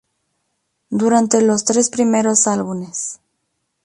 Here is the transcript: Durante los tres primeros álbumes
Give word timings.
Durante 0.89 1.39
los 1.43 1.63
tres 1.63 1.91
primeros 1.91 2.47
álbumes 2.47 3.19